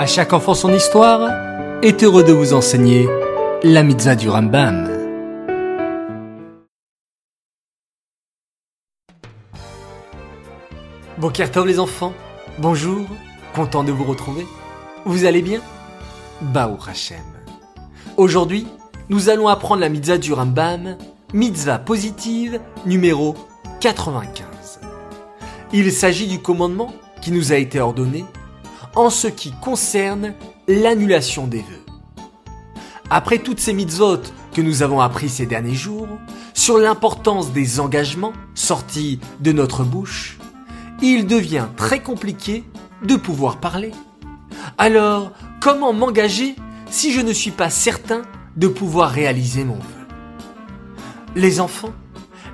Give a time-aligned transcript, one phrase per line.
[0.00, 1.30] À chaque enfant son histoire
[1.82, 3.06] est heureux de vous enseigner
[3.62, 4.88] la mitzvah du Rambam.
[11.18, 12.14] Bokertov les enfants,
[12.56, 13.06] bonjour,
[13.54, 14.46] content de vous retrouver.
[15.04, 15.60] Vous allez bien?
[16.40, 17.18] Baou Hashem.
[18.16, 18.66] Aujourd'hui,
[19.10, 20.96] nous allons apprendre la mitzvah du Rambam,
[21.34, 23.34] mitzvah positive numéro
[23.80, 24.80] 95.
[25.74, 26.90] Il s'agit du commandement
[27.20, 28.24] qui nous a été ordonné
[28.94, 30.34] en ce qui concerne
[30.68, 31.84] l'annulation des vœux.
[33.08, 34.20] Après toutes ces mitzvot
[34.52, 36.08] que nous avons appris ces derniers jours
[36.54, 40.38] sur l'importance des engagements sortis de notre bouche,
[41.02, 42.64] il devient très compliqué
[43.02, 43.92] de pouvoir parler.
[44.76, 46.54] Alors, comment m'engager
[46.90, 48.22] si je ne suis pas certain
[48.56, 50.06] de pouvoir réaliser mon vœu?
[51.36, 51.94] Les enfants,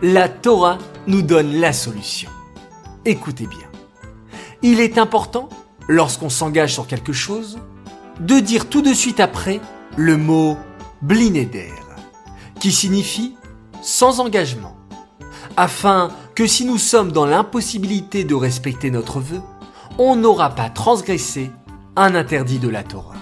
[0.02, 2.30] la Torah nous donne la solution.
[3.04, 3.68] Écoutez bien.
[4.62, 5.48] Il est important,
[5.88, 7.58] lorsqu'on s'engage sur quelque chose,
[8.20, 9.60] de dire tout de suite après
[9.96, 10.56] le mot
[11.02, 11.70] blinéder,
[12.60, 13.36] qui signifie
[13.82, 14.76] sans engagement,
[15.56, 19.40] afin que si nous sommes dans l'impossibilité de respecter notre vœu,
[19.98, 21.50] on n'aura pas transgressé
[21.96, 23.14] un interdit de la Torah.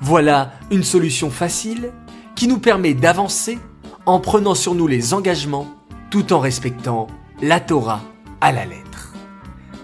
[0.00, 1.92] Voilà une solution facile
[2.34, 3.58] qui nous permet d'avancer
[4.04, 5.66] en prenant sur nous les engagements
[6.10, 7.06] tout en respectant
[7.40, 8.02] la Torah
[8.40, 9.14] à la lettre.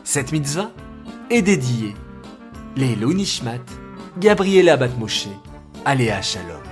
[0.05, 0.71] Cette mitzvah
[1.33, 1.95] est dédiée
[2.77, 3.65] les Nishmat,
[4.19, 5.29] Gabriela Batmoshe,
[5.85, 6.72] Aléa Shalom.